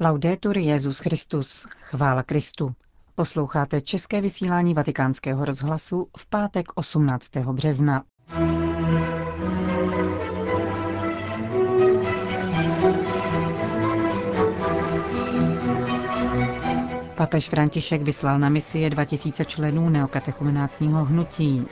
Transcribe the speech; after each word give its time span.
Laudetur 0.00 0.58
Jezus 0.58 0.98
Christus, 0.98 1.66
chvála 1.80 2.22
Kristu. 2.22 2.74
Posloucháte 3.14 3.80
české 3.80 4.20
vysílání 4.20 4.74
Vatikánského 4.74 5.44
rozhlasu 5.44 6.08
v 6.16 6.26
pátek 6.26 6.66
18. 6.74 7.36
března. 7.36 8.02
Papež 17.14 17.48
František 17.48 18.02
vyslal 18.02 18.38
na 18.38 18.48
misie 18.48 18.90
2000 18.90 19.44
členů 19.44 19.88
neokatechumenátního 19.88 21.04
hnutí. 21.04 21.66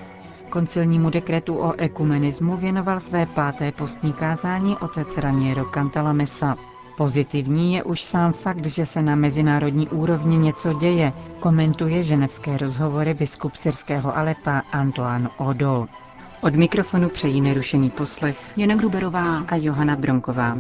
Koncilnímu 0.51 1.11
dekretu 1.11 1.59
o 1.59 1.75
ekumenismu 1.81 2.57
věnoval 2.57 3.01
své 3.01 3.27
páté 3.27 3.73
postní 3.73 4.13
kázání 4.13 4.77
otec 4.77 5.17
Raniero 5.17 5.65
Cantalamessa. 5.65 6.57
Pozitivní 6.97 7.75
je 7.75 7.83
už 7.83 8.03
sám 8.03 8.33
fakt, 8.33 8.67
že 8.67 8.87
se 8.87 9.03
na 9.03 9.15
mezinárodní 9.15 9.89
úrovni 9.89 10.37
něco 10.37 10.73
děje, 10.73 11.13
komentuje 11.41 12.03
ženevské 12.03 12.57
rozhovory 12.57 13.15
biskup 13.15 13.55
syrského 13.55 14.17
Alepa 14.17 14.63
Antoine 14.73 15.29
Odo. 15.39 15.87
Od 16.41 16.55
mikrofonu 16.55 17.09
přejí 17.09 17.41
nerušený 17.41 17.91
poslech 17.91 18.59
Jana 18.59 18.75
Gruberová 18.75 19.39
a 19.39 19.57
Johana 19.57 19.97
Bronková. 19.97 20.59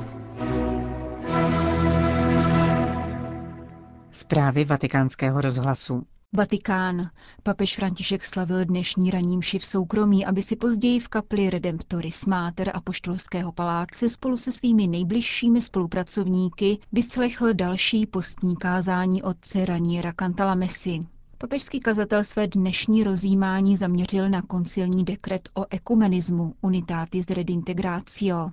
Zprávy 4.10 4.64
vatikánského 4.64 5.40
rozhlasu. 5.40 6.02
Vatikán. 6.36 7.10
Papež 7.42 7.76
František 7.76 8.24
slavil 8.24 8.64
dnešní 8.64 9.10
raním 9.10 9.40
v 9.40 9.64
soukromí, 9.64 10.26
aby 10.26 10.42
si 10.42 10.56
později 10.56 11.00
v 11.00 11.08
kapli 11.08 11.50
Redemptoris 11.50 12.26
Mater 12.26 12.70
a 12.74 12.80
Poštolského 12.80 13.52
paláce 13.52 14.08
spolu 14.08 14.36
se 14.36 14.52
svými 14.52 14.86
nejbližšími 14.86 15.60
spolupracovníky 15.60 16.78
vyslechl 16.92 17.54
další 17.54 18.06
postní 18.06 18.56
kázání 18.56 19.22
otce 19.22 19.64
Raniera 19.64 20.12
Cantalamesi. 20.12 21.00
Papežský 21.38 21.80
kazatel 21.80 22.24
své 22.24 22.46
dnešní 22.46 23.04
rozjímání 23.04 23.76
zaměřil 23.76 24.28
na 24.30 24.42
koncilní 24.42 25.04
dekret 25.04 25.48
o 25.54 25.64
ekumenismu 25.70 26.54
Unitatis 26.60 27.26
Redintegratio. 27.30 28.50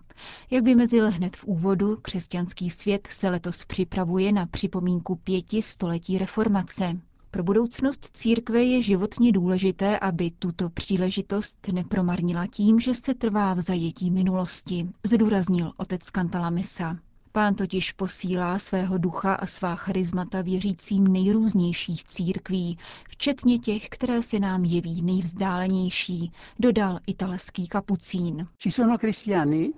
Jak 0.52 0.64
vymezil 0.64 1.12
hned 1.12 1.36
v 1.38 1.46
úvodu, 1.46 1.98
křesťanský 2.02 2.70
svět 2.70 3.08
se 3.12 3.30
letos 3.30 3.66
připravuje 3.66 4.32
na 4.32 4.46
připomínku 4.46 5.16
pěti 5.16 5.62
století 5.62 6.18
reformace. 6.18 7.00
Pro 7.34 7.44
budoucnost 7.44 8.10
církve 8.14 8.64
je 8.64 8.82
životně 8.82 9.32
důležité, 9.32 10.00
aby 10.00 10.32
tuto 10.32 10.70
příležitost 10.70 11.68
nepromarnila 11.72 12.48
tím, 12.48 12.80
že 12.80 12.94
se 12.94 13.14
trvá 13.14 13.54
v 13.54 13.62
zajetí 13.62 14.12
minulosti, 14.12 14.90
zdůraznil 15.04 15.72
otec 15.78 16.10
Kantalamisa. 16.10 16.98
Pán 17.36 17.56
totiž 17.56 17.92
posílá 17.92 18.60
svého 18.60 18.98
ducha 18.98 19.34
a 19.34 19.46
svá 19.46 19.76
charizmata 19.76 20.42
věřícím 20.42 21.08
nejrůznějších 21.08 22.04
církví, 22.04 22.78
včetně 23.10 23.60
těch, 23.60 23.90
které 23.90 24.24
se 24.24 24.40
nám 24.40 24.64
jeví 24.66 25.02
nejvzdálenější, 25.02 26.32
dodal 26.60 27.00
italský 27.08 27.68
kapucín. 27.68 28.48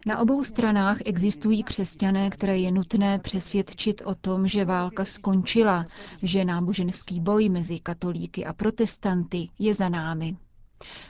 Na 0.06 0.20
obou 0.20 0.44
stranách 0.44 0.98
existují 1.06 1.64
křesťané, 1.64 2.30
které 2.30 2.58
je 2.58 2.72
nutné 2.72 3.20
přesvědčit 3.20 4.02
o 4.06 4.16
tom, 4.16 4.48
že 4.48 4.66
válka 4.66 5.06
skončila, 5.06 5.86
že 6.22 6.46
náboženský 6.46 7.20
boj 7.20 7.50
mezi 7.50 7.80
katolíky 7.80 8.46
a 8.46 8.54
protestanty 8.54 9.50
je 9.60 9.76
za 9.76 9.90
námi. 9.90 10.38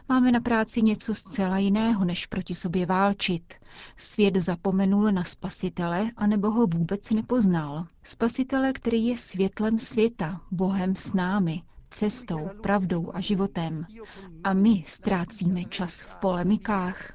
Máme 0.10 0.32
na 0.32 0.40
práci 0.40 0.82
něco 0.82 1.16
zcela 1.16 1.58
jiného, 1.58 2.06
než 2.06 2.26
proti 2.26 2.56
sobě 2.56 2.86
válčit. 2.86 3.54
Svět 3.98 4.36
zapomenul 4.36 5.12
na 5.12 5.24
spasitele, 5.24 6.12
anebo 6.18 6.52
ho 6.52 6.68
vůbec 6.68 7.12
nepoznal. 7.12 7.86
Spasitele, 8.04 8.74
který 8.74 9.08
je 9.08 9.18
světlem 9.18 9.80
světa, 9.80 10.42
Bohem 10.52 10.96
s 10.96 11.14
námi, 11.14 11.62
cestou, 11.96 12.50
pravdou 12.64 13.12
a 13.16 13.22
životem. 13.22 13.86
A 14.44 14.54
my 14.54 14.84
ztrácíme 14.88 15.64
čas 15.66 16.02
v 16.02 16.16
polemikách. 16.16 17.14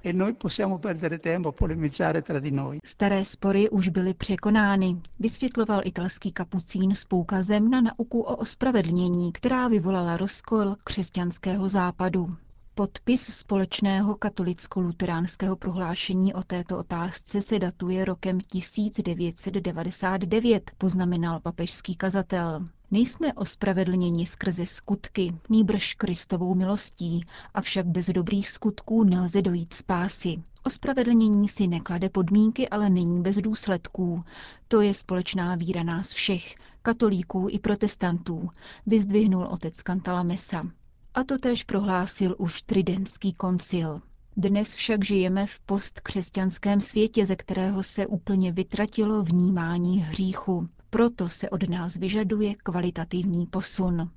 Staré 2.84 3.24
spory 3.24 3.70
už 3.70 3.88
byly 3.88 4.14
překonány, 4.14 4.96
vysvětloval 5.18 5.80
italský 5.84 6.32
kapucín 6.32 6.94
s 6.94 7.04
poukazem 7.04 7.70
na 7.70 7.80
nauku 7.80 8.20
o 8.20 8.36
ospravedlnění, 8.36 9.32
která 9.32 9.68
vyvolala 9.68 10.16
rozkol 10.16 10.76
křesťanského 10.84 11.68
západu. 11.68 12.28
Podpis 12.74 13.22
společného 13.22 14.14
katolicko-luteránského 14.14 15.56
prohlášení 15.56 16.34
o 16.34 16.42
této 16.42 16.78
otázce 16.78 17.42
se 17.42 17.58
datuje 17.58 18.04
rokem 18.04 18.40
1999, 18.40 20.70
poznamenal 20.78 21.40
papežský 21.40 21.96
kazatel. 21.96 22.64
Nejsme 22.92 23.32
ospravedlněni 23.32 24.26
skrze 24.26 24.66
skutky, 24.66 25.34
nýbrž 25.48 25.94
Kristovou 25.94 26.54
milostí, 26.54 27.24
avšak 27.54 27.86
bez 27.86 28.06
dobrých 28.06 28.48
skutků 28.48 29.04
nelze 29.04 29.42
dojít 29.42 29.74
spásy. 29.74 30.42
Ospravedlnění 30.62 31.48
si 31.48 31.66
neklade 31.66 32.08
podmínky, 32.08 32.68
ale 32.68 32.90
není 32.90 33.22
bez 33.22 33.36
důsledků. 33.36 34.24
To 34.68 34.80
je 34.80 34.94
společná 34.94 35.54
víra 35.54 35.82
nás 35.82 36.12
všech, 36.12 36.54
katolíků 36.82 37.46
i 37.50 37.58
protestantů, 37.58 38.48
vyzdvihnul 38.86 39.44
otec 39.44 39.76
Cantalamessa. 39.76 40.66
A 41.14 41.24
to 41.24 41.38
též 41.38 41.64
prohlásil 41.64 42.34
už 42.38 42.62
Tridentský 42.62 43.32
koncil. 43.32 44.00
Dnes 44.36 44.74
však 44.74 45.04
žijeme 45.04 45.46
v 45.46 45.60
postkřesťanském 45.60 46.80
světě, 46.80 47.26
ze 47.26 47.36
kterého 47.36 47.82
se 47.82 48.06
úplně 48.06 48.52
vytratilo 48.52 49.22
vnímání 49.22 50.00
hříchu. 50.00 50.68
Proto 50.92 51.28
se 51.28 51.50
od 51.50 51.68
nás 51.68 51.96
vyžaduje 51.96 52.54
kvalitativní 52.54 53.46
posun. 53.46 54.10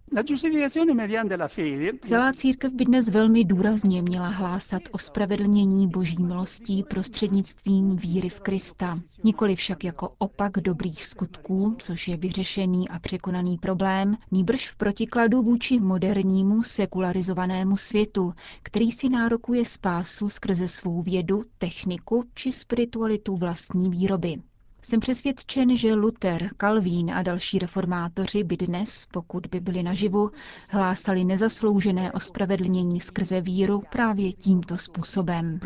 Celá 2.01 2.33
církev 2.33 2.73
by 2.73 2.85
dnes 2.85 3.09
velmi 3.09 3.43
důrazně 3.43 4.01
měla 4.01 4.27
hlásat 4.27 4.81
o 4.91 4.97
spravedlnění 4.97 5.87
boží 5.87 6.23
milostí 6.23 6.83
prostřednictvím 6.83 7.95
víry 7.95 8.29
v 8.29 8.39
Krista. 8.39 8.99
Nikoli 9.23 9.55
však 9.55 9.83
jako 9.83 10.15
opak 10.17 10.51
dobrých 10.51 11.05
skutků, 11.05 11.75
což 11.79 12.07
je 12.07 12.17
vyřešený 12.17 12.89
a 12.89 12.99
překonaný 12.99 13.57
problém, 13.57 14.17
nýbrž 14.31 14.69
v 14.71 14.75
protikladu 14.75 15.41
vůči 15.41 15.79
modernímu 15.79 16.63
sekularizovanému 16.63 17.77
světu, 17.77 18.33
který 18.63 18.91
si 18.91 19.09
nárokuje 19.09 19.65
spásu 19.65 20.29
skrze 20.29 20.67
svou 20.67 21.01
vědu, 21.01 21.43
techniku 21.57 22.23
či 22.33 22.51
spiritualitu 22.51 23.37
vlastní 23.37 23.89
výroby. 23.89 24.41
Jsem 24.85 24.99
přesvědčen, 24.99 25.75
že 25.77 25.93
Luther, 25.93 26.49
Kalvín 26.57 27.11
a 27.11 27.23
další 27.23 27.59
reformátoři 27.59 28.43
by 28.43 28.57
dnes, 28.57 29.07
pokud 29.11 29.47
by 29.47 29.59
byli 29.59 29.83
naživu, 29.83 30.31
hlásali 30.69 31.23
nezasloužené 31.23 32.11
ospravedlnění 32.11 32.99
skrze 32.99 33.41
víru 33.41 33.83
právě 33.91 34.33
tímto 34.33 34.77
způsobem. 34.77 35.59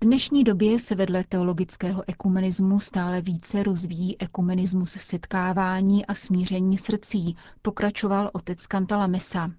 V 0.00 0.04
dnešní 0.04 0.44
době 0.44 0.78
se 0.78 0.94
vedle 0.94 1.24
teologického 1.28 2.02
ekumenismu 2.06 2.80
stále 2.80 3.20
více 3.20 3.62
rozvíjí 3.62 4.16
ekumenismus 4.20 4.90
setkávání 4.90 6.06
a 6.06 6.14
smíření 6.14 6.78
srdcí, 6.78 7.36
pokračoval 7.62 8.30
otec 8.32 8.62
Cantalamessa. 8.66 9.50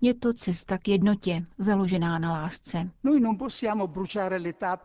Je 0.00 0.14
to 0.14 0.32
cesta 0.32 0.78
k 0.78 0.88
jednotě, 0.88 1.44
založená 1.58 2.18
na 2.18 2.32
lásce. 2.32 2.90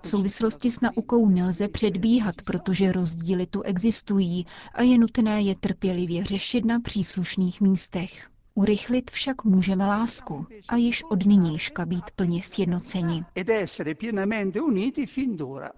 V 0.02 0.08
souvislosti 0.08 0.72
s 0.72 0.82
naukou 0.82 1.30
nelze 1.30 1.68
předbíhat, 1.68 2.36
protože 2.46 2.92
rozdíly 2.92 3.46
tu 3.48 3.62
existují 3.62 4.46
a 4.74 4.82
je 4.82 4.98
nutné 4.98 5.42
je 5.42 5.56
trpělivě 5.56 6.24
řešit 6.26 6.66
na 6.66 6.80
příslušných 6.80 7.62
místech. 7.62 8.33
Urychlit 8.56 9.12
však 9.12 9.44
můžeme 9.44 9.86
lásku 9.88 10.46
a 10.70 10.76
již 10.76 11.04
od 11.04 11.26
nynějška 11.26 11.86
být 11.86 12.12
plně 12.16 12.42
sjednoceni. 12.44 13.24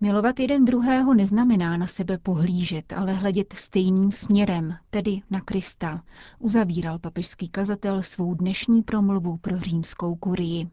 Milovat 0.02 0.40
jeden 0.40 0.66
druhého 0.66 1.14
neznamená 1.14 1.78
na 1.78 1.88
sebe 1.88 2.18
pohlížet, 2.18 2.94
ale 2.94 3.14
hledět 3.14 3.54
stejným 3.54 4.12
směrem, 4.12 4.76
tedy 4.90 5.22
na 5.30 5.42
Krista, 5.42 6.04
uzavíral 6.40 7.00
papežský 7.00 7.50
kazatel 7.50 8.02
svou 8.04 8.34
dnešní 8.34 8.82
promluvu 8.82 9.38
pro 9.38 9.60
římskou 9.60 10.16
kurii. 10.16 10.70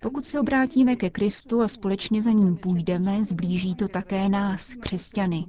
Pokud 0.00 0.26
se 0.26 0.40
obrátíme 0.40 0.96
ke 0.96 1.10
Kristu 1.10 1.60
a 1.60 1.68
společně 1.68 2.22
za 2.22 2.30
ním 2.30 2.56
půjdeme, 2.56 3.24
zblíží 3.24 3.74
to 3.74 3.88
také 3.88 4.28
nás, 4.28 4.74
křesťany, 4.74 5.44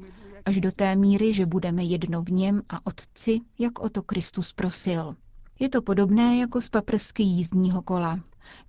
až 0.50 0.62
do 0.62 0.72
té 0.72 0.96
míry, 0.96 1.34
že 1.34 1.46
budeme 1.46 1.84
jedno 1.84 2.22
v 2.22 2.32
něm 2.32 2.62
a 2.70 2.86
Otci, 2.86 3.40
jak 3.60 3.80
o 3.80 3.90
to 3.90 4.02
Kristus 4.04 4.54
prosil. 4.54 5.16
Je 5.60 5.70
to 5.70 5.82
podobné 5.82 6.38
jako 6.38 6.62
z 6.62 6.70
paprsky 6.70 7.24
jízdního 7.24 7.82
kola. 7.82 8.20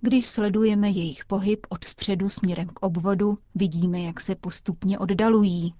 Když 0.01 0.25
sledujeme 0.25 0.89
jejich 0.89 1.25
pohyb 1.25 1.67
od 1.69 1.83
středu 1.83 2.29
směrem 2.29 2.67
k 2.67 2.83
obvodu, 2.83 3.37
vidíme, 3.55 4.01
jak 4.01 4.19
se 4.19 4.35
postupně 4.35 4.99
oddalují. 4.99 5.73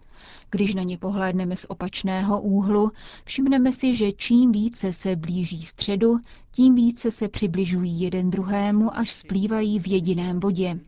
Když 0.52 0.76
na 0.76 0.84
ně 0.84 0.98
pohlédneme 0.98 1.56
z 1.56 1.66
opačného 1.70 2.42
úhlu, 2.42 2.92
všimneme 3.26 3.74
si, 3.74 3.94
že 3.94 4.12
čím 4.12 4.52
více 4.52 4.94
se 4.94 5.16
blíží 5.16 5.64
středu, 5.64 6.20
tím 6.52 6.76
více 6.76 7.12
se 7.12 7.30
přibližují 7.30 8.02
jeden 8.02 8.30
druhému, 8.30 8.98
až 8.98 9.12
splývají 9.12 9.80
v 9.80 9.88
jediném 9.88 10.40
bodě. 10.40 10.80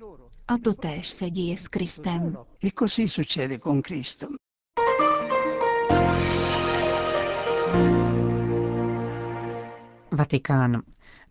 A 0.48 0.58
to 0.58 0.74
též 0.74 1.10
se 1.10 1.30
děje 1.30 1.58
s 1.58 1.68
Kristem. 1.68 2.38
E 2.64 2.70
così 2.80 3.08
succede 3.08 3.60
con 3.60 3.82
Cristo. 3.82 4.28
Vatikán. 10.14 10.82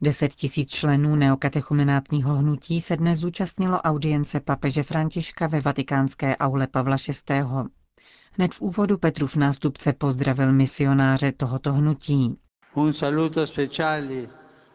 Deset 0.00 0.34
tisíc 0.34 0.70
členů 0.70 1.16
neokatechumenátního 1.16 2.36
hnutí 2.36 2.80
se 2.80 2.96
dnes 2.96 3.18
zúčastnilo 3.18 3.80
audience 3.82 4.40
papeže 4.40 4.82
Františka 4.82 5.46
ve 5.46 5.60
vatikánské 5.60 6.36
aule 6.36 6.66
Pavla 6.66 6.96
VI. 7.08 7.42
Hned 8.32 8.54
v 8.54 8.60
úvodu 8.60 8.98
Petrův 8.98 9.36
nástupce 9.36 9.92
pozdravil 9.92 10.52
misionáře 10.52 11.32
tohoto 11.32 11.72
hnutí. 11.72 12.36
Un 12.74 12.92
saluto 12.92 13.46
speciale 13.46 14.26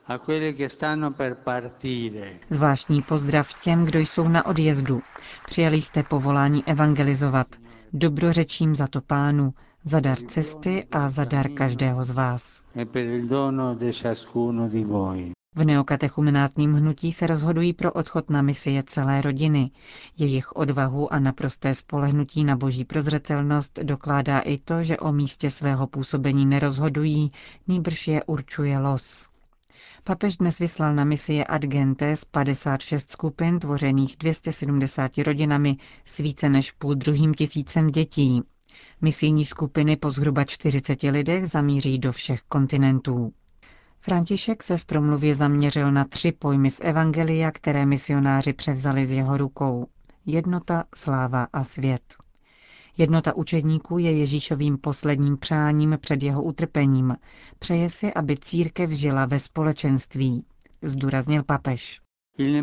a 0.08 0.18
quelli 0.18 0.54
che 0.54 0.70
stanno 0.70 1.12
per 1.12 1.36
partire. 1.36 2.40
Zvláštní 2.50 3.02
pozdrav 3.02 3.62
těm, 3.64 3.86
kdo 3.86 4.00
jsou 4.00 4.28
na 4.28 4.46
odjezdu. 4.46 5.02
Přijali 5.46 5.82
jste 5.82 6.04
povolání 6.04 6.64
evangelizovat. 6.66 7.48
Dobrořečím 7.94 8.76
za 8.76 8.88
to 8.88 9.02
pánu, 9.02 9.54
za 9.88 10.00
dar 10.00 10.18
cesty 10.18 10.86
a 10.92 11.10
za 11.10 11.26
dar 11.26 11.50
každého 11.50 12.04
z 12.06 12.12
vás. 12.12 12.62
e. 15.16 15.32
V 15.56 15.66
neokatechumenátním 15.66 16.74
hnutí 16.74 17.12
se 17.12 17.28
rozhodují 17.28 17.74
pro 17.74 17.92
odchod 17.92 18.30
na 18.30 18.42
misie 18.42 18.84
celé 18.84 19.22
rodiny. 19.22 19.72
Jejich 20.18 20.56
odvahu 20.56 21.14
a 21.14 21.20
naprosté 21.20 21.74
spolehnutí 21.74 22.44
na 22.44 22.56
boží 22.56 22.86
prozřetelnost 22.86 23.80
dokládá 23.84 24.40
i 24.40 24.58
to, 24.58 24.84
že 24.84 24.98
o 24.98 25.12
místě 25.12 25.50
svého 25.50 25.88
působení 25.88 26.46
nerozhodují, 26.46 27.32
nýbrž 27.68 28.08
je 28.08 28.24
určuje 28.24 28.80
los. 28.80 29.30
Papež 30.04 30.38
dnes 30.38 30.60
vyslal 30.60 30.96
na 30.96 31.04
misie 31.04 31.46
Ad 31.46 31.62
Gentes 31.62 32.26
56 32.26 33.12
skupin 33.12 33.60
tvořených 33.60 34.16
270 34.18 35.18
rodinami 35.18 35.78
s 36.06 36.18
více 36.18 36.50
než 36.50 36.72
půl 36.72 36.96
druhým 36.96 37.34
tisícem 37.34 37.88
dětí. 37.88 38.44
Misijní 39.02 39.46
skupiny 39.46 39.96
po 39.96 40.12
zhruba 40.12 40.44
40 40.44 41.04
lidech 41.04 41.48
zamíří 41.48 42.00
do 42.00 42.12
všech 42.12 42.42
kontinentů. 42.42 43.34
František 44.00 44.64
se 44.64 44.78
v 44.78 44.86
promluvě 44.86 45.36
zaměřil 45.36 45.92
na 45.92 46.04
tři 46.04 46.32
pojmy 46.32 46.72
z 46.72 46.80
Evangelia, 46.84 47.52
které 47.52 47.86
misionáři 47.86 48.54
převzali 48.54 49.06
z 49.06 49.12
jeho 49.12 49.38
rukou. 49.38 49.88
Jednota, 50.26 50.84
sláva 50.96 51.48
a 51.54 51.64
svět. 51.64 52.16
Jednota 52.98 53.36
učedníků 53.36 53.98
je 53.98 54.18
Ježíšovým 54.18 54.78
posledním 54.78 55.38
přáním 55.38 55.98
před 56.02 56.24
jeho 56.24 56.44
utrpením. 56.44 57.16
Přeje 57.60 57.90
si, 57.90 58.14
aby 58.14 58.38
církev 58.38 58.90
žila 58.90 59.26
ve 59.26 59.40
společenství, 59.40 60.46
zdůraznil 60.82 61.44
papež. 61.44 62.02
E 62.40 62.62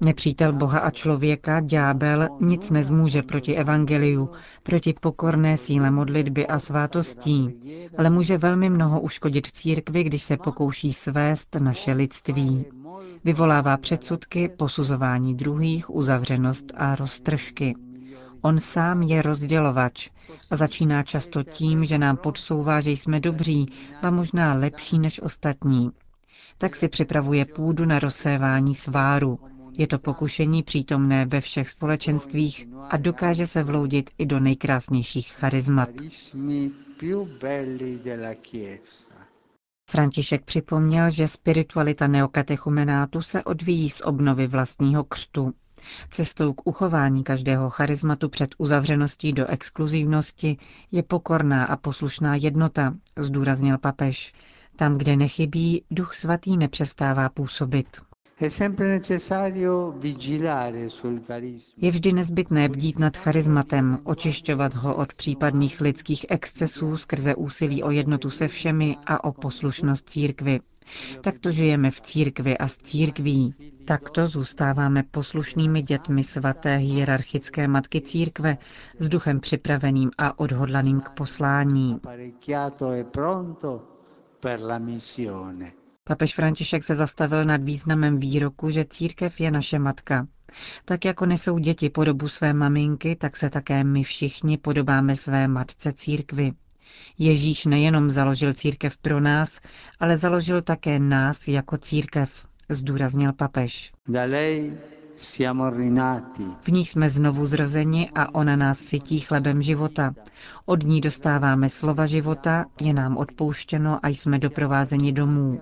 Nepřítel 0.00 0.52
Boha 0.52 0.78
a 0.78 0.90
člověka, 0.90 1.60
ďábel, 1.60 2.28
nic 2.40 2.70
nezmůže 2.70 3.22
proti 3.22 3.56
evangeliu, 3.56 4.30
proti 4.62 4.94
pokorné 5.00 5.56
síle 5.56 5.90
modlitby 5.90 6.46
a 6.46 6.58
svátostí, 6.58 7.54
ale 7.98 8.10
může 8.10 8.38
velmi 8.38 8.70
mnoho 8.70 9.00
uškodit 9.00 9.46
církvi, 9.46 10.04
když 10.04 10.22
se 10.22 10.36
pokouší 10.36 10.92
svést 10.92 11.56
naše 11.58 11.92
lidství. 11.92 12.64
Vyvolává 13.24 13.76
předsudky, 13.76 14.48
posuzování 14.48 15.34
druhých, 15.34 15.90
uzavřenost 15.94 16.72
a 16.76 16.94
roztržky. 16.94 17.74
On 18.42 18.58
sám 18.58 19.02
je 19.02 19.22
rozdělovač 19.22 20.10
a 20.50 20.56
začíná 20.56 21.02
často 21.02 21.42
tím, 21.42 21.84
že 21.84 21.98
nám 21.98 22.16
podsouvá, 22.16 22.80
že 22.80 22.90
jsme 22.90 23.20
dobří 23.20 23.66
a 24.02 24.10
možná 24.10 24.54
lepší 24.54 24.98
než 24.98 25.22
ostatní. 25.22 25.90
Tak 26.58 26.76
si 26.76 26.88
připravuje 26.88 27.44
půdu 27.44 27.84
na 27.84 27.98
rozsévání 27.98 28.74
sváru. 28.74 29.38
Je 29.78 29.86
to 29.86 29.98
pokušení 29.98 30.62
přítomné 30.62 31.26
ve 31.26 31.40
všech 31.40 31.68
společenstvích 31.68 32.68
a 32.90 32.96
dokáže 32.96 33.46
se 33.46 33.62
vloudit 33.62 34.10
i 34.18 34.26
do 34.26 34.40
nejkrásnějších 34.40 35.32
charizmat. 35.32 35.88
František 39.90 40.44
připomněl, 40.44 41.10
že 41.10 41.28
spiritualita 41.28 42.06
neokatechumenátu 42.06 43.22
se 43.22 43.44
odvíjí 43.44 43.90
z 43.90 44.00
obnovy 44.00 44.46
vlastního 44.46 45.04
křtu. 45.04 45.54
Cestou 46.10 46.52
k 46.52 46.66
uchování 46.66 47.24
každého 47.24 47.70
charizmatu 47.70 48.28
před 48.28 48.50
uzavřeností 48.58 49.32
do 49.32 49.46
exkluzivnosti 49.46 50.56
je 50.92 51.02
pokorná 51.02 51.64
a 51.64 51.76
poslušná 51.76 52.34
jednota, 52.36 52.94
zdůraznil 53.18 53.78
papež. 53.78 54.32
Tam, 54.80 54.98
kde 54.98 55.16
nechybí, 55.16 55.84
duch 55.90 56.14
svatý 56.14 56.56
nepřestává 56.56 57.28
působit. 57.28 57.86
Je 61.76 61.90
vždy 61.90 62.12
nezbytné 62.12 62.68
bdít 62.68 62.98
nad 62.98 63.16
charizmatem, 63.16 63.98
očišťovat 64.04 64.74
ho 64.74 64.96
od 64.96 65.14
případných 65.14 65.80
lidských 65.80 66.26
excesů 66.28 66.96
skrze 66.96 67.34
úsilí 67.34 67.82
o 67.82 67.90
jednotu 67.90 68.30
se 68.30 68.48
všemi 68.48 68.96
a 69.06 69.24
o 69.24 69.32
poslušnost 69.32 70.08
církvy. 70.10 70.60
Takto 71.20 71.50
žijeme 71.50 71.90
v 71.90 72.00
církvi 72.00 72.58
a 72.58 72.68
s 72.68 72.76
církví. 72.76 73.54
Takto 73.84 74.26
zůstáváme 74.26 75.02
poslušnými 75.10 75.82
dětmi 75.82 76.24
svaté 76.24 76.76
hierarchické 76.76 77.68
matky 77.68 78.00
církve 78.00 78.58
s 78.98 79.08
duchem 79.08 79.40
připraveným 79.40 80.10
a 80.18 80.38
odhodlaným 80.38 81.00
k 81.00 81.10
poslání. 81.10 82.00
Per 84.40 84.60
la 84.60 84.78
missione. 84.78 85.72
Papež 86.04 86.34
František 86.34 86.84
se 86.84 86.94
zastavil 86.94 87.44
nad 87.44 87.62
významem 87.62 88.18
výroku, 88.18 88.70
že 88.70 88.84
církev 88.84 89.40
je 89.40 89.50
naše 89.50 89.78
matka. 89.78 90.26
Tak 90.84 91.04
jako 91.04 91.26
nesou 91.26 91.58
děti 91.58 91.90
podobu 91.90 92.28
své 92.28 92.52
maminky, 92.52 93.16
tak 93.16 93.36
se 93.36 93.50
také 93.50 93.84
my 93.84 94.02
všichni 94.02 94.58
podobáme 94.58 95.16
své 95.16 95.48
matce 95.48 95.92
církvi. 95.92 96.52
Ježíš 97.18 97.64
nejenom 97.64 98.10
založil 98.10 98.52
církev 98.52 98.96
pro 98.96 99.20
nás, 99.20 99.60
ale 100.00 100.16
založil 100.16 100.62
také 100.62 100.98
nás 100.98 101.48
jako 101.48 101.78
církev, 101.78 102.46
zdůraznil 102.68 103.32
papež. 103.32 103.92
Da 104.08 104.24
lei 104.24 104.72
siamo 104.72 104.86
rinati. 104.86 104.99
V 106.60 106.68
ní 106.68 106.84
jsme 106.86 107.10
znovu 107.10 107.46
zrozeni 107.46 108.10
a 108.14 108.34
ona 108.34 108.56
nás 108.56 108.78
sytí 108.78 109.20
chlebem 109.20 109.62
života. 109.62 110.14
Od 110.66 110.82
ní 110.82 111.00
dostáváme 111.00 111.68
slova 111.68 112.06
života, 112.06 112.64
je 112.80 112.94
nám 112.94 113.16
odpouštěno 113.16 113.98
a 114.02 114.08
jsme 114.08 114.38
doprovázeni 114.38 115.12
domů. 115.12 115.60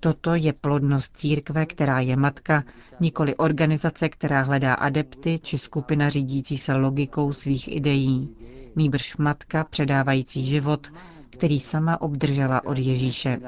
Toto 0.00 0.34
je 0.34 0.52
plodnost 0.52 1.16
církve, 1.16 1.66
která 1.66 2.00
je 2.00 2.16
matka, 2.16 2.64
nikoli 3.00 3.36
organizace, 3.36 4.08
která 4.08 4.42
hledá 4.42 4.74
adepty 4.74 5.38
či 5.38 5.58
skupina 5.58 6.08
řídící 6.08 6.58
se 6.58 6.74
logikou 6.74 7.32
svých 7.32 7.76
ideí. 7.76 8.28
Nýbrž 8.76 9.16
matka 9.16 9.64
předávající 9.64 10.46
život, 10.46 10.92
který 11.30 11.60
sama 11.60 12.00
obdržela 12.00 12.64
od 12.64 12.78
Ježíše. 12.78 13.40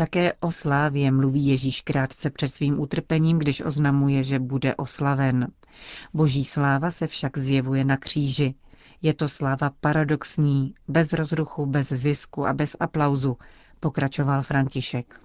Také 0.00 0.32
o 0.40 0.52
slávě 0.52 1.10
mluví 1.10 1.46
Ježíš 1.46 1.80
krátce 1.80 2.30
před 2.30 2.48
svým 2.48 2.80
utrpením, 2.80 3.38
když 3.38 3.60
oznamuje, 3.60 4.22
že 4.22 4.38
bude 4.38 4.74
oslaven. 4.74 5.48
Boží 6.14 6.44
sláva 6.44 6.90
se 6.90 7.06
však 7.06 7.38
zjevuje 7.38 7.84
na 7.84 7.96
kříži. 7.96 8.54
Je 9.02 9.14
to 9.14 9.28
sláva 9.28 9.70
paradoxní, 9.80 10.74
bez 10.88 11.12
rozruchu, 11.12 11.66
bez 11.66 11.88
zisku 11.88 12.46
a 12.46 12.52
bez 12.52 12.76
aplauzu, 12.80 13.36
pokračoval 13.80 14.42
František. 14.42 15.20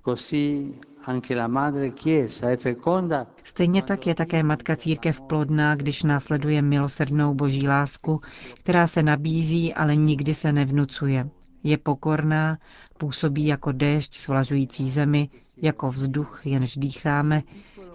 Stejně 3.44 3.82
tak 3.84 4.08
je 4.08 4.16
také 4.16 4.44
Matka 4.44 4.76
Církev 4.76 5.22
plodná, 5.22 5.76
když 5.76 6.04
následuje 6.04 6.62
milosrdnou 6.62 7.34
boží 7.34 7.68
lásku, 7.68 8.22
která 8.54 8.88
se 8.88 9.04
nabízí, 9.04 9.74
ale 9.74 9.96
nikdy 9.96 10.34
se 10.34 10.54
nevnucuje. 10.54 11.30
Je 11.64 11.78
pokorná, 11.78 12.58
působí 12.98 13.46
jako 13.46 13.72
déšť 13.72 14.16
svlažující 14.16 14.90
zemi, 14.90 15.30
jako 15.58 15.92
vzduch, 15.92 16.42
jenž 16.46 16.78
dýcháme, 16.78 17.44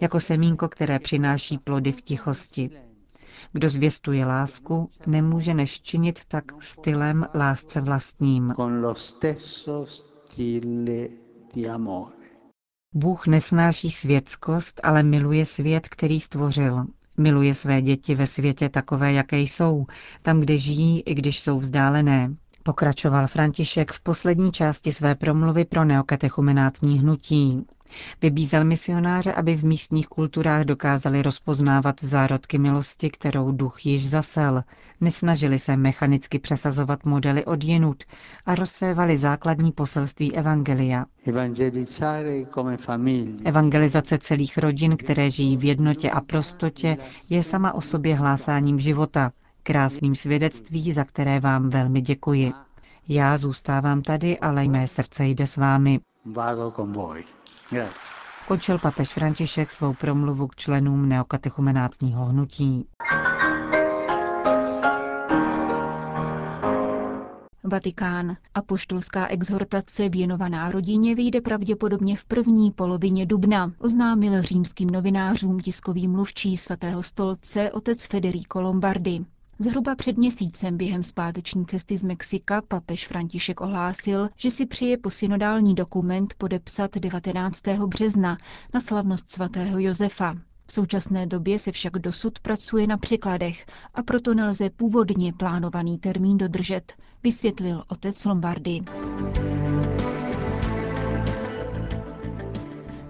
jako 0.00 0.21
semínko, 0.21 0.69
které 0.69 0.99
přináší 0.99 1.59
plody 1.59 1.92
v 1.92 2.02
tichosti. 2.02 2.71
Kdo 3.52 3.69
zvěstuje 3.69 4.26
lásku, 4.26 4.90
nemůže 5.07 5.54
než 5.54 5.80
činit 5.80 6.25
tak 6.25 6.45
stylem 6.62 7.26
lásce 7.35 7.80
vlastním. 7.80 8.54
Bůh 12.95 13.26
nesnáší 13.26 13.90
světskost, 13.90 14.80
ale 14.83 15.02
miluje 15.02 15.47
svět, 15.47 15.88
který 15.88 16.21
stvořil. 16.21 16.87
Miluje 17.16 17.54
své 17.54 17.83
děti 17.83 18.14
ve 18.14 18.26
světě 18.26 18.69
takové, 18.69 19.12
jaké 19.12 19.38
jsou, 19.38 19.87
tam, 20.23 20.40
kde 20.40 20.59
žijí, 20.59 21.00
i 21.00 21.14
když 21.14 21.40
jsou 21.40 21.59
vzdálené. 21.59 22.35
Pokračoval 22.70 23.26
František 23.26 23.92
v 23.92 24.00
poslední 24.00 24.52
části 24.52 24.92
své 24.92 25.14
promluvy 25.14 25.64
pro 25.64 25.84
neokatechumenátní 25.84 26.98
hnutí. 26.98 27.66
Vybízel 28.22 28.64
misionáře, 28.64 29.32
aby 29.32 29.54
v 29.54 29.64
místních 29.64 30.08
kulturách 30.08 30.64
dokázali 30.64 31.22
rozpoznávat 31.22 32.00
zárodky 32.00 32.58
milosti, 32.58 33.10
kterou 33.10 33.52
duch 33.52 33.86
již 33.86 34.08
zasel, 34.10 34.62
nesnažili 35.00 35.58
se 35.58 35.76
mechanicky 35.76 36.38
přesazovat 36.38 37.06
modely 37.06 37.44
od 37.44 37.64
jinut 37.64 38.04
a 38.46 38.54
rozsévali 38.54 39.16
základní 39.16 39.72
poselství 39.72 40.36
Evangelia. 40.36 41.06
Evangelizace 43.44 44.18
celých 44.18 44.58
rodin, 44.58 44.96
které 44.96 45.30
žijí 45.30 45.56
v 45.56 45.64
jednotě 45.64 46.10
a 46.10 46.20
prostotě, 46.20 46.96
je 47.30 47.42
sama 47.42 47.72
o 47.74 47.80
sobě 47.80 48.14
hlásáním 48.14 48.80
života, 48.80 49.32
krásným 49.62 50.14
svědectví, 50.14 50.92
za 50.92 51.04
které 51.04 51.40
vám 51.40 51.70
velmi 51.70 52.00
děkuji. 52.00 52.52
Já 53.08 53.38
zůstávám 53.38 54.02
tady, 54.02 54.38
ale 54.38 54.64
mé 54.64 54.88
srdce 54.88 55.26
jde 55.26 55.46
s 55.46 55.56
vámi. 55.56 56.00
Končil 58.48 58.78
papež 58.78 59.12
František 59.12 59.70
svou 59.70 59.94
promluvu 59.94 60.46
k 60.46 60.56
členům 60.56 61.08
neokatechumenátního 61.08 62.24
hnutí. 62.24 62.86
Vatikán. 67.64 68.36
Apoštolská 68.54 69.26
exhortace 69.26 70.08
věnovaná 70.08 70.70
rodině 70.70 71.14
vyjde 71.14 71.40
pravděpodobně 71.40 72.16
v 72.16 72.24
první 72.24 72.70
polovině 72.70 73.26
dubna, 73.26 73.72
oznámil 73.78 74.42
římským 74.42 74.90
novinářům 74.90 75.60
tiskový 75.60 76.08
mluvčí 76.08 76.56
svatého 76.56 77.02
stolce 77.02 77.72
otec 77.72 78.06
Federico 78.06 78.60
Lombardi. 78.60 79.24
Zhruba 79.62 79.94
před 79.94 80.16
měsícem 80.16 80.76
během 80.76 81.02
zpáteční 81.02 81.66
cesty 81.66 81.96
z 81.96 82.02
Mexika 82.04 82.62
papež 82.68 83.06
František 83.06 83.60
ohlásil, 83.60 84.28
že 84.36 84.50
si 84.50 84.66
přeje 84.66 84.98
posynodální 84.98 85.74
dokument 85.74 86.34
podepsat 86.38 86.96
19. 86.96 87.62
března 87.86 88.38
na 88.74 88.80
slavnost 88.80 89.30
svatého 89.30 89.78
Josefa. 89.78 90.36
V 90.66 90.72
současné 90.72 91.26
době 91.26 91.58
se 91.58 91.72
však 91.72 91.92
dosud 91.92 92.38
pracuje 92.38 92.86
na 92.86 92.96
překladech 92.96 93.66
a 93.94 94.02
proto 94.02 94.34
nelze 94.34 94.70
původně 94.70 95.32
plánovaný 95.32 95.98
termín 95.98 96.38
dodržet, 96.38 96.92
vysvětlil 97.22 97.82
otec 97.88 98.24
Lombardy. 98.24 98.80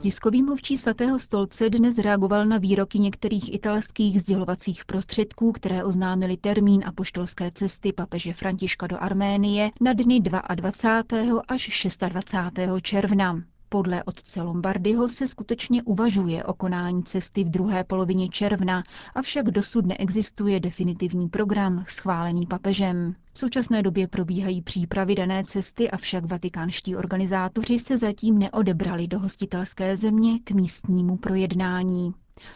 Tiskový 0.02 0.42
mluvčí 0.42 0.76
svatého 0.76 1.18
stolce 1.18 1.70
dnes 1.70 1.98
reagoval 1.98 2.46
na 2.46 2.58
výroky 2.58 2.98
některých 2.98 3.54
italských 3.54 4.20
sdělovacích 4.20 4.84
prostředků, 4.84 5.52
které 5.52 5.84
oznámili 5.84 6.36
termín 6.36 6.82
apoštolské 6.86 7.50
cesty 7.50 7.92
papeže 7.92 8.32
Františka 8.32 8.86
do 8.86 9.02
Arménie 9.02 9.70
na 9.80 9.92
dny 9.92 10.20
22. 10.20 11.42
až 11.48 11.86
26. 12.08 12.58
června. 12.82 13.42
Podle 13.72 14.04
otce 14.04 14.42
Lombardyho 14.42 15.08
se 15.08 15.26
skutečně 15.26 15.82
uvažuje 15.82 16.44
o 16.44 16.54
konání 16.54 17.02
cesty 17.02 17.44
v 17.44 17.50
druhé 17.50 17.84
polovině 17.84 18.28
června, 18.28 18.82
avšak 19.14 19.46
dosud 19.50 19.86
neexistuje 19.86 20.60
definitivní 20.60 21.28
program 21.28 21.84
schválený 21.88 22.46
papežem. 22.46 23.14
V 23.32 23.38
současné 23.38 23.82
době 23.82 24.08
probíhají 24.08 24.62
přípravy 24.62 25.14
dané 25.14 25.44
cesty, 25.44 25.90
avšak 25.90 26.24
vatikánští 26.24 26.96
organizátoři 26.96 27.78
se 27.78 27.98
zatím 27.98 28.38
neodebrali 28.38 29.06
do 29.06 29.18
hostitelské 29.18 29.96
země 29.96 30.40
k 30.44 30.50
místnímu 30.50 31.16
projednání. 31.16 32.12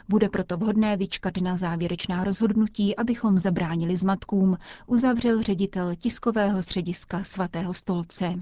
Bude 0.08 0.28
proto 0.28 0.56
vhodné 0.56 0.96
vyčkat 0.96 1.36
na 1.36 1.56
závěrečná 1.56 2.24
rozhodnutí, 2.24 2.96
abychom 2.96 3.38
zabránili 3.38 3.96
zmatkům, 3.96 4.56
uzavřel 4.86 5.42
ředitel 5.42 5.96
tiskového 5.96 6.62
střediska 6.62 7.24
svatého 7.24 7.74
stolce. 7.74 8.34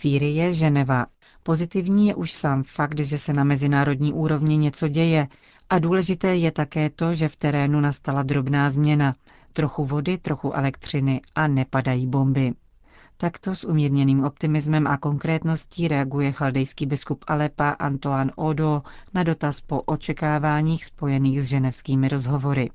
Sýrie, 0.00 0.52
Ženeva. 0.52 1.06
Pozitivní 1.42 2.08
je 2.08 2.14
už 2.14 2.32
sám 2.32 2.62
fakt, 2.62 3.00
že 3.00 3.18
se 3.18 3.32
na 3.32 3.44
mezinárodní 3.44 4.12
úrovni 4.12 4.56
něco 4.56 4.88
děje 4.88 5.28
a 5.70 5.78
důležité 5.78 6.36
je 6.36 6.52
také 6.52 6.90
to, 6.90 7.14
že 7.14 7.28
v 7.28 7.36
terénu 7.36 7.80
nastala 7.80 8.22
drobná 8.22 8.70
změna. 8.70 9.14
Trochu 9.52 9.84
vody, 9.84 10.18
trochu 10.18 10.52
elektřiny 10.52 11.20
a 11.34 11.48
nepadají 11.48 12.06
bomby. 12.06 12.52
Takto 13.16 13.54
s 13.54 13.64
umírněným 13.64 14.24
optimismem 14.24 14.86
a 14.86 14.96
konkrétností 14.96 15.88
reaguje 15.88 16.32
chaldejský 16.32 16.86
biskup 16.86 17.24
Alepa 17.26 17.70
Antoine 17.70 18.32
Odo 18.36 18.82
na 19.14 19.22
dotaz 19.22 19.60
po 19.60 19.80
očekáváních 19.80 20.84
spojených 20.84 21.42
s 21.42 21.46
ženevskými 21.46 22.08
rozhovory. 22.08 22.70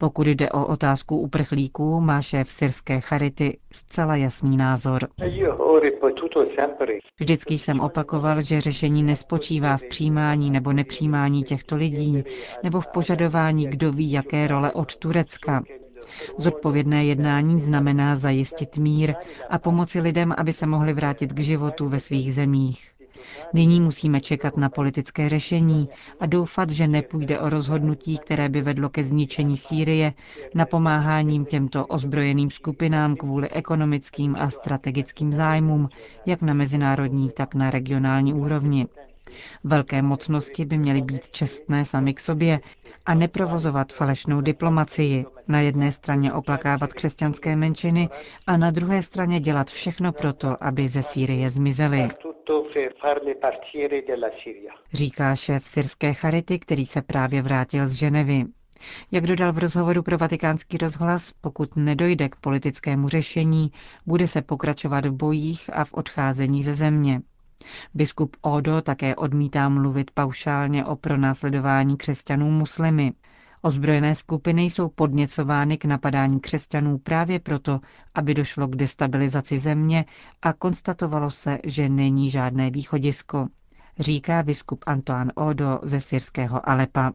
Pokud 0.00 0.26
jde 0.26 0.50
o 0.50 0.66
otázku 0.66 1.16
uprchlíků, 1.18 2.00
má 2.00 2.22
šéf 2.22 2.50
syrské 2.50 3.00
charity 3.00 3.58
zcela 3.72 4.16
jasný 4.16 4.56
názor. 4.56 5.08
Vždycky 7.20 7.58
jsem 7.58 7.80
opakoval, 7.80 8.40
že 8.40 8.60
řešení 8.60 9.02
nespočívá 9.02 9.76
v 9.76 9.82
přijímání 9.88 10.50
nebo 10.50 10.72
nepřijímání 10.72 11.42
těchto 11.42 11.76
lidí, 11.76 12.24
nebo 12.62 12.80
v 12.80 12.86
požadování 12.86 13.66
kdo 13.66 13.92
ví 13.92 14.12
jaké 14.12 14.46
role 14.46 14.72
od 14.72 14.96
Turecka. 14.96 15.62
Zodpovědné 16.38 17.04
jednání 17.04 17.60
znamená 17.60 18.16
zajistit 18.16 18.78
mír 18.78 19.14
a 19.50 19.58
pomoci 19.58 20.00
lidem, 20.00 20.34
aby 20.36 20.52
se 20.52 20.66
mohli 20.66 20.92
vrátit 20.92 21.32
k 21.32 21.40
životu 21.40 21.88
ve 21.88 22.00
svých 22.00 22.34
zemích. 22.34 22.99
Nyní 23.54 23.80
musíme 23.80 24.20
čekat 24.20 24.56
na 24.56 24.68
politické 24.68 25.28
řešení 25.28 25.88
a 26.20 26.26
doufat, 26.26 26.70
že 26.70 26.88
nepůjde 26.88 27.38
o 27.40 27.48
rozhodnutí, 27.50 28.18
které 28.18 28.48
by 28.48 28.62
vedlo 28.62 28.88
ke 28.88 29.04
zničení 29.04 29.56
Sýrie, 29.56 30.12
napomáháním 30.54 31.44
těmto 31.44 31.86
ozbrojeným 31.86 32.50
skupinám 32.50 33.16
kvůli 33.16 33.48
ekonomickým 33.50 34.36
a 34.38 34.50
strategickým 34.50 35.32
zájmům, 35.34 35.88
jak 36.26 36.42
na 36.42 36.54
mezinárodní, 36.54 37.30
tak 37.30 37.54
na 37.54 37.70
regionální 37.70 38.34
úrovni. 38.34 38.86
Velké 39.64 40.02
mocnosti 40.02 40.64
by 40.64 40.78
měly 40.78 41.02
být 41.02 41.28
čestné 41.28 41.84
sami 41.84 42.14
k 42.14 42.20
sobě 42.20 42.60
a 43.06 43.14
neprovozovat 43.14 43.92
falešnou 43.92 44.40
diplomacii. 44.40 45.26
Na 45.48 45.60
jedné 45.60 45.92
straně 45.92 46.32
oplakávat 46.32 46.92
křesťanské 46.92 47.56
menšiny 47.56 48.08
a 48.46 48.56
na 48.56 48.70
druhé 48.70 49.02
straně 49.02 49.40
dělat 49.40 49.70
všechno 49.70 50.12
proto, 50.12 50.64
aby 50.64 50.88
ze 50.88 51.02
Sýrie 51.02 51.50
zmizely. 51.50 52.08
Říká 54.92 55.36
šéf 55.36 55.64
syrské 55.64 56.14
charity, 56.14 56.58
který 56.58 56.86
se 56.86 57.02
právě 57.02 57.42
vrátil 57.42 57.88
z 57.88 57.92
Ženevy. 57.92 58.44
Jak 59.10 59.26
dodal 59.26 59.52
v 59.52 59.58
rozhovoru 59.58 60.02
pro 60.02 60.18
vatikánský 60.18 60.76
rozhlas, 60.78 61.32
pokud 61.40 61.76
nedojde 61.76 62.28
k 62.28 62.36
politickému 62.36 63.08
řešení, 63.08 63.72
bude 64.06 64.28
se 64.28 64.42
pokračovat 64.42 65.06
v 65.06 65.12
bojích 65.12 65.70
a 65.72 65.84
v 65.84 65.92
odcházení 65.94 66.62
ze 66.62 66.74
země. 66.74 67.20
Biskup 67.94 68.36
Odo 68.40 68.82
také 68.82 69.16
odmítá 69.16 69.68
mluvit 69.68 70.10
paušálně 70.10 70.84
o 70.84 70.96
pronásledování 70.96 71.96
křesťanů 71.96 72.50
muslimy. 72.50 73.12
Ozbrojené 73.62 74.14
skupiny 74.14 74.62
jsou 74.62 74.88
podněcovány 74.88 75.78
k 75.78 75.84
napadání 75.84 76.40
křesťanů 76.40 76.98
právě 76.98 77.38
proto, 77.40 77.80
aby 78.14 78.34
došlo 78.34 78.68
k 78.68 78.76
destabilizaci 78.76 79.58
země 79.58 80.04
a 80.42 80.52
konstatovalo 80.52 81.30
se, 81.30 81.58
že 81.64 81.88
není 81.88 82.30
žádné 82.30 82.70
východisko, 82.70 83.46
říká 83.98 84.42
biskup 84.42 84.84
Antoine 84.86 85.32
Odo 85.34 85.80
ze 85.82 86.00
syrského 86.00 86.68
Alepa. 86.68 87.10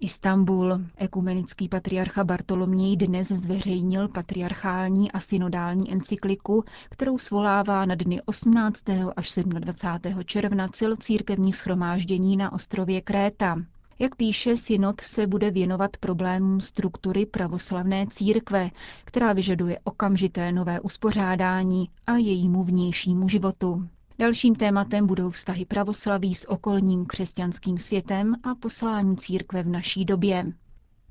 Istanbul. 0.00 0.80
Ekumenický 0.96 1.68
patriarcha 1.68 2.24
Bartoloměj 2.24 2.96
dnes 2.96 3.28
zveřejnil 3.28 4.08
patriarchální 4.08 5.12
a 5.12 5.20
synodální 5.20 5.92
encykliku, 5.92 6.64
kterou 6.90 7.18
svolává 7.18 7.84
na 7.84 7.94
dny 7.94 8.20
18. 8.22 8.84
až 9.16 9.34
27. 9.44 10.24
června 10.24 10.68
církevní 10.98 11.52
schromáždění 11.52 12.36
na 12.36 12.52
ostrově 12.52 13.00
Kréta. 13.00 13.56
Jak 13.98 14.16
píše, 14.16 14.56
synod 14.56 15.00
se 15.00 15.26
bude 15.26 15.50
věnovat 15.50 15.96
problémům 15.96 16.60
struktury 16.60 17.26
pravoslavné 17.26 18.06
církve, 18.10 18.70
která 19.04 19.32
vyžaduje 19.32 19.78
okamžité 19.84 20.52
nové 20.52 20.80
uspořádání 20.80 21.88
a 22.06 22.16
jejímu 22.16 22.64
vnějšímu 22.64 23.28
životu. 23.28 23.88
Dalším 24.20 24.54
tématem 24.54 25.06
budou 25.06 25.30
vztahy 25.30 25.64
pravoslaví 25.64 26.34
s 26.34 26.50
okolním 26.50 27.06
křesťanským 27.06 27.78
světem 27.78 28.34
a 28.42 28.54
poslání 28.54 29.16
církve 29.16 29.62
v 29.62 29.68
naší 29.68 30.04
době. 30.04 30.52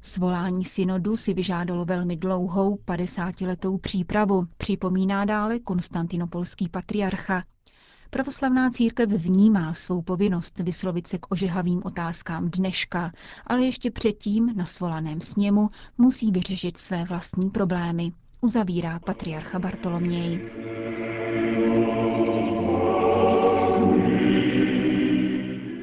Svolání 0.02 0.66
synodu 0.66 1.18
si 1.18 1.34
vyžádalo 1.34 1.86
velmi 1.86 2.18
dlouhou 2.18 2.76
50-letou 2.76 3.78
přípravu, 3.78 4.48
připomíná 4.58 5.26
dále 5.26 5.60
konstantinopolský 5.60 6.70
patriarcha. 6.70 7.44
Pravoslavná 8.10 8.70
církev 8.70 9.10
vnímá 9.10 9.74
svou 9.74 10.02
povinnost 10.02 10.60
vyslovit 10.60 11.08
se 11.08 11.18
k 11.18 11.32
ožehavým 11.32 11.82
otázkám 11.86 12.50
dneška, 12.50 13.12
ale 13.48 13.64
ještě 13.64 13.92
předtím 13.92 14.54
na 14.56 14.66
svolaném 14.66 15.22
sněmu 15.22 15.70
musí 15.98 16.32
vyřešit 16.32 16.78
své 16.78 17.04
vlastní 17.04 17.50
problémy, 17.50 18.12
uzavírá 18.42 19.00
patriarcha 19.00 19.60
Bartoloměj. 19.60 20.50